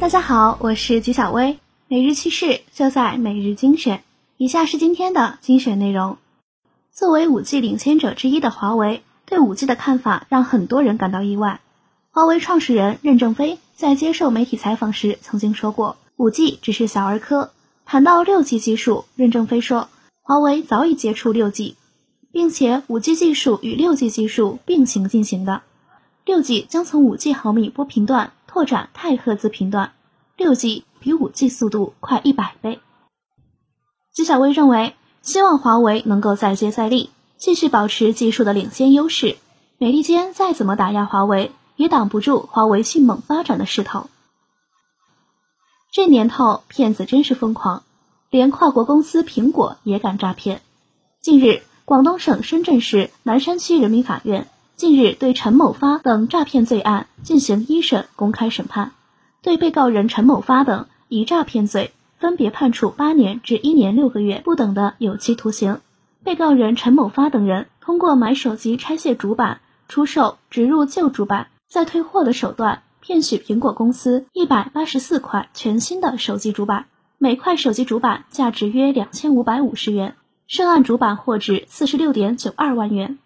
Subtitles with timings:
[0.00, 4.02] 大家好，我是吉小薇，每日趋势就在每日精选。
[4.38, 6.16] 以下是今天的精选内容。
[6.90, 11.60] 作为五 G 领先者之一的华为，对五 G 的看法让很多人感到意外。
[12.12, 17.50] 华为创始人任正非在接受媒体采访时曾经说过，五 G 只是小儿科。
[17.84, 19.90] 谈到六 G 技术，任正非说，
[20.22, 21.76] 华为早已接触六 G，
[22.32, 25.60] 并且五 G 技术与六 G 技术并行进行的。
[26.24, 28.32] 六 G 将从五 G 毫米波频段。
[28.52, 29.92] 拓展太赫兹频段，
[30.36, 32.80] 六 G 比五 G 速度快一百倍。
[34.12, 39.36] 纪晓薇认为，希望华为能够再接再厉，继续保持技术的领先优势。
[39.78, 44.10] 美利坚再怎么打压华为，也挡不住华为迅猛发展的势头。
[45.92, 47.84] 这年头，骗子真是疯狂，
[48.30, 50.60] 连跨国公司苹果也敢诈骗。
[51.20, 54.48] 近日，广东省深圳市南山区人民法院。
[54.80, 58.92] 近日，对陈某发等诈骗罪案进行一审公开审判，
[59.42, 65.82] 对被告人陈某发等以诈骗罪分别判处八年至一年六个月不等的有期徒刑。
[66.24, 76.86] 被告人陈某发等人通过买手机拆卸主板、出售、植入旧主板再退货的手段，骗取苹果公司一百八十四块全新的手机主板，
[77.18, 80.14] 每块手机主板价值约两千五百五十元，
[80.46, 83.18] 涉案主板货值四十六点九二万元。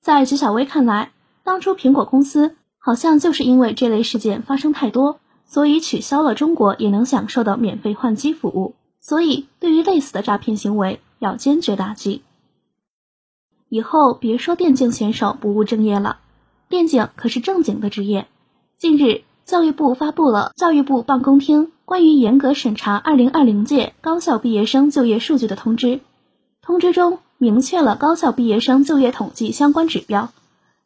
[0.00, 1.12] 在徐小薇看来，
[1.44, 8.74] 当初苹果公司好像就是因为这类事件发生太多，所以取消了中国也能享受的免费换机服务。
[9.00, 12.22] 所以，对于类似的诈骗行为，要坚决打击。
[13.68, 16.18] 以后别说电竞选手不务正业了，
[16.68, 18.26] 电竞可是正经的职业。
[18.76, 26.00] 近日，教育部发布了教育部办公厅关于严格审查二零二零届高校毕业生就业数据的通知，
[26.68, 27.20] 通知中。
[27.38, 30.32] 明确了高校毕业生就业统计相关指标，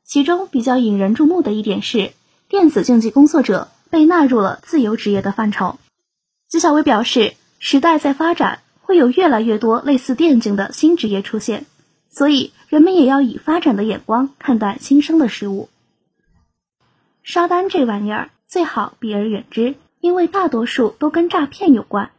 [0.04, 2.12] 其中比较引人注目的一点是，
[2.48, 5.78] 电子竞技工作者被纳入了自由职业的范畴。
[6.48, 11.66] 纪晓薇表示，时代在发展，会有越来越多类似电竞的新职业出现，
[12.10, 15.68] 所以人们也要以发展的眼光看待新生的事物。
[17.24, 22.10] 刷单这玩意儿最好避而远之，因为大多数都跟诈骗有关。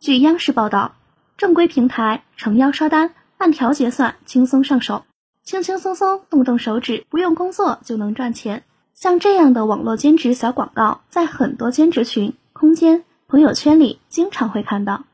[0.00, 0.96] 据央视报道，
[1.36, 3.14] 正规平台诚邀刷单。
[3.38, 5.04] 按条结算，轻松上手，
[5.42, 8.64] 轻轻松松动动手指，不用工作就能赚钱。
[8.94, 15.04] 像这样的网络兼职小广告，在很多兼职群、空间、朋友圈里经常会看到。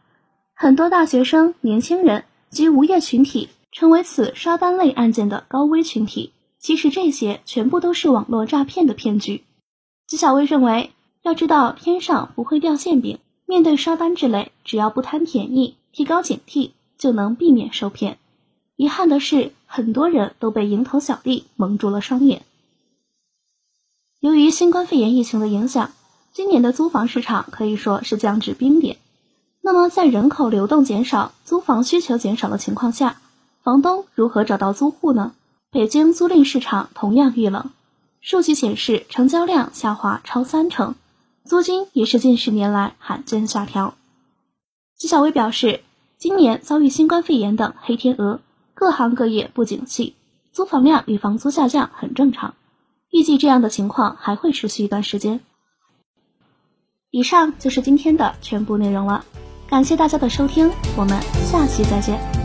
[0.54, 6.32] 很多大学生、年轻人及无业群体成为此刷单类案件的高危群体。
[6.60, 9.42] 其实这些全部都是网络诈骗的骗局。
[10.06, 16.72] 纪晓薇认为，要知道天上不会掉馅饼，面对刷单之类，只要不贪便宜，提高警惕。
[16.98, 18.18] 就能避免受骗。
[18.76, 22.42] 遗憾的是，很多人都被蝇头小利蒙住了双眼。
[24.20, 25.90] 由于新冠肺炎疫情的影响，
[26.32, 28.98] 今年的租房市场可以说是降至冰点。
[29.60, 33.20] 那么，在人口流动减少、租房需求减少的情况下，
[33.64, 35.32] 房东如何找到租户呢？
[35.72, 37.70] 北京租赁市场同样遇冷，
[38.20, 40.94] 数据显示，成交量下滑超三成，
[41.44, 43.96] 租金也是近十年来罕见下调。
[45.02, 45.80] 纪晓薇表示。
[46.16, 48.38] 今年遭遇新冠肺炎等黑天鹅，
[48.74, 50.14] 各行各业不景气，
[50.52, 52.54] 租房量与房租下降很正常。
[53.10, 55.40] 预计这样的情况还会持续一段时间。
[57.10, 59.24] 以上就是今天的全部内容了，
[59.66, 62.41] 感谢大家的收听，我们下期再见。